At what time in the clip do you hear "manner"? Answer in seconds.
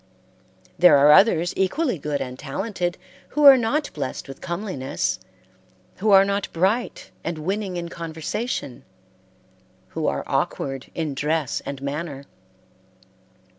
11.83-12.25